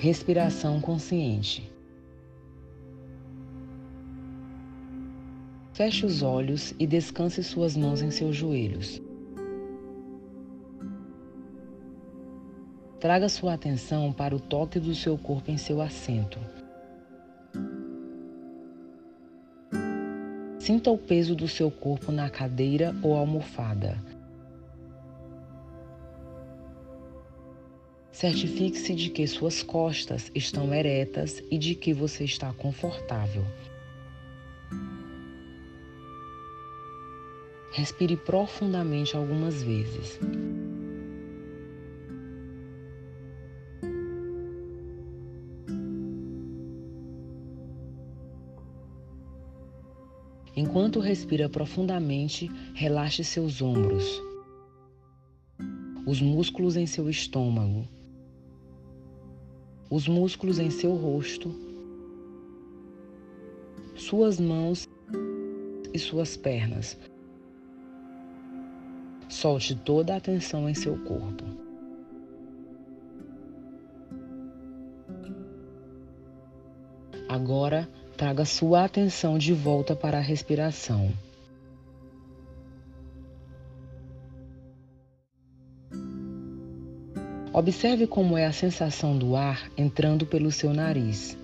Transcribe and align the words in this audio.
Respiração 0.00 0.80
consciente. 0.80 1.68
Feche 5.72 6.06
os 6.06 6.22
olhos 6.22 6.72
e 6.78 6.86
descanse 6.86 7.42
suas 7.42 7.76
mãos 7.76 8.00
em 8.00 8.08
seus 8.08 8.36
joelhos. 8.36 9.02
Traga 13.00 13.28
sua 13.28 13.54
atenção 13.54 14.12
para 14.12 14.36
o 14.36 14.38
toque 14.38 14.78
do 14.78 14.94
seu 14.94 15.18
corpo 15.18 15.50
em 15.50 15.56
seu 15.56 15.82
assento. 15.82 16.38
Sinta 20.60 20.92
o 20.92 20.98
peso 20.98 21.34
do 21.34 21.48
seu 21.48 21.72
corpo 21.72 22.12
na 22.12 22.30
cadeira 22.30 22.94
ou 23.02 23.16
almofada. 23.16 23.98
Certifique-se 28.18 28.96
de 28.96 29.10
que 29.10 29.24
suas 29.28 29.62
costas 29.62 30.28
estão 30.34 30.74
eretas 30.74 31.40
e 31.52 31.56
de 31.56 31.76
que 31.76 31.94
você 31.94 32.24
está 32.24 32.52
confortável. 32.52 33.44
Respire 37.70 38.16
profundamente 38.16 39.16
algumas 39.16 39.62
vezes. 39.62 40.18
Enquanto 50.56 50.98
respira 50.98 51.48
profundamente, 51.48 52.50
relaxe 52.74 53.22
seus 53.22 53.62
ombros, 53.62 54.20
os 56.04 56.20
músculos 56.20 56.76
em 56.76 56.84
seu 56.84 57.08
estômago, 57.08 57.86
os 59.90 60.06
músculos 60.06 60.58
em 60.58 60.70
seu 60.70 60.94
rosto, 60.94 61.54
suas 63.96 64.38
mãos 64.38 64.86
e 65.92 65.98
suas 65.98 66.36
pernas. 66.36 66.98
Solte 69.28 69.74
toda 69.74 70.14
a 70.14 70.16
atenção 70.16 70.68
em 70.68 70.74
seu 70.74 70.96
corpo. 71.04 71.44
Agora, 77.28 77.88
traga 78.16 78.44
sua 78.44 78.84
atenção 78.84 79.38
de 79.38 79.52
volta 79.52 79.94
para 79.94 80.18
a 80.18 80.22
respiração. 80.22 81.12
Observe 87.58 88.06
como 88.06 88.38
é 88.38 88.46
a 88.46 88.52
sensação 88.52 89.18
do 89.18 89.34
ar 89.34 89.68
entrando 89.76 90.24
pelo 90.24 90.52
seu 90.52 90.72
nariz, 90.72 91.36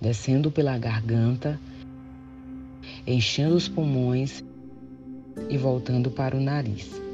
descendo 0.00 0.48
pela 0.48 0.78
garganta, 0.78 1.58
enchendo 3.04 3.56
os 3.56 3.66
pulmões 3.66 4.44
e 5.48 5.58
voltando 5.58 6.08
para 6.08 6.36
o 6.36 6.40
nariz. 6.40 7.09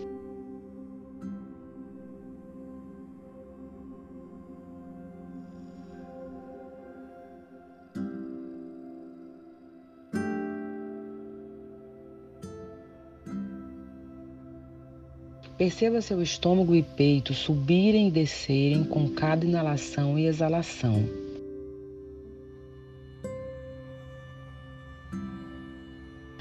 Perceba 15.56 16.02
seu 16.02 16.20
estômago 16.22 16.74
e 16.74 16.82
peito 16.82 17.32
subirem 17.32 18.08
e 18.08 18.10
descerem 18.10 18.84
com 18.84 19.08
cada 19.08 19.44
inalação 19.44 20.18
e 20.18 20.26
exalação. 20.26 21.08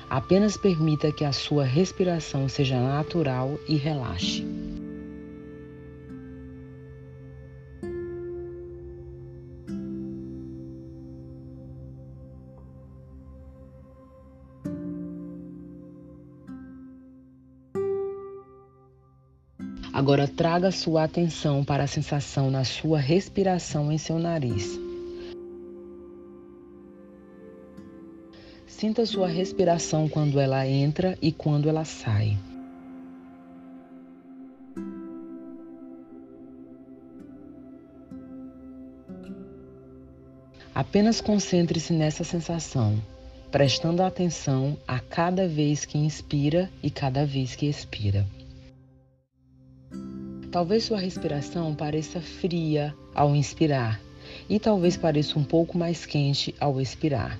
Apenas 0.09 0.57
permita 0.57 1.11
que 1.11 1.23
a 1.23 1.31
sua 1.31 1.63
respiração 1.63 2.49
seja 2.49 2.79
natural 2.79 3.57
e 3.67 3.75
relaxe. 3.75 4.64
Agora 19.95 20.27
traga 20.27 20.71
sua 20.71 21.05
atenção 21.05 21.63
para 21.63 21.85
a 21.85 21.87
sensação 21.87 22.51
na 22.51 22.65
sua 22.65 22.99
respiração 22.99 23.89
em 23.89 23.97
seu 23.97 24.19
nariz. 24.19 24.77
Sinta 28.67 29.05
sua 29.05 29.29
respiração 29.29 30.09
quando 30.09 30.37
ela 30.37 30.67
entra 30.67 31.17
e 31.21 31.31
quando 31.31 31.69
ela 31.69 31.85
sai. 31.85 32.37
Apenas 40.73 41.21
concentre-se 41.21 41.93
nessa 41.93 42.25
sensação, 42.25 43.01
prestando 43.49 44.03
atenção 44.03 44.77
a 44.85 44.99
cada 44.99 45.47
vez 45.47 45.85
que 45.85 45.97
inspira 45.97 46.69
e 46.83 46.89
cada 46.89 47.25
vez 47.25 47.55
que 47.55 47.65
expira. 47.65 48.27
Talvez 50.55 50.85
sua 50.85 50.97
respiração 50.97 51.75
pareça 51.75 52.21
fria 52.21 52.95
ao 53.13 53.35
inspirar 53.35 53.99
e 54.49 54.57
talvez 54.57 54.95
pareça 54.95 55.37
um 55.37 55.43
pouco 55.43 55.77
mais 55.77 56.05
quente 56.05 56.55
ao 56.61 56.79
expirar. 56.79 57.37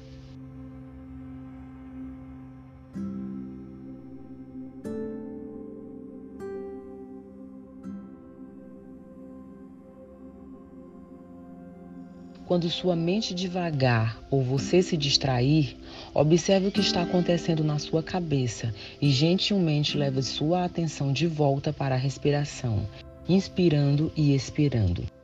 Quando 12.45 12.69
sua 12.69 12.95
mente 12.95 13.33
devagar 13.33 14.19
ou 14.29 14.43
você 14.43 14.83
se 14.83 14.95
distrair, 14.95 15.75
observe 16.13 16.67
o 16.67 16.71
que 16.71 16.79
está 16.79 17.01
acontecendo 17.01 17.63
na 17.63 17.79
sua 17.79 18.03
cabeça 18.03 18.71
e 19.01 19.09
gentilmente 19.09 19.97
leve 19.97 20.21
sua 20.21 20.63
atenção 20.63 21.11
de 21.11 21.25
volta 21.25 21.73
para 21.73 21.95
a 21.95 21.97
respiração, 21.97 22.87
inspirando 23.27 24.11
e 24.15 24.35
expirando. 24.35 25.14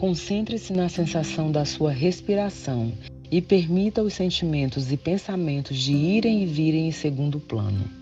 Concentre-se 0.00 0.72
na 0.72 0.88
sensação 0.88 1.52
da 1.52 1.66
sua 1.66 1.92
respiração 1.92 2.90
e 3.30 3.42
permita 3.42 4.02
os 4.02 4.14
sentimentos 4.14 4.90
e 4.90 4.96
pensamentos 4.96 5.76
de 5.76 5.92
irem 5.92 6.42
e 6.42 6.46
virem 6.46 6.88
em 6.88 6.90
segundo 6.90 7.38
plano. 7.38 7.99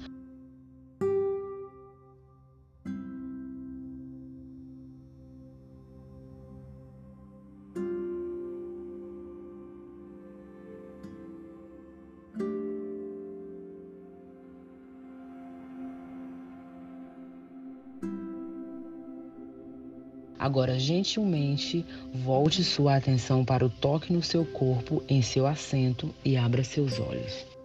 Agora, 20.39 20.79
gentilmente, 20.79 21.85
volte 22.15 22.63
sua 22.63 22.97
atenção 22.97 23.45
para 23.45 23.67
o 23.67 23.71
toque 23.71 24.13
no 24.13 24.23
seu 24.23 24.45
corpo 24.45 25.03
em 25.09 25.21
seu 25.21 25.47
assento 25.47 26.15
e 26.25 26.37
abra 26.37 26.63
seus 26.63 27.01
olhos. 27.01 27.58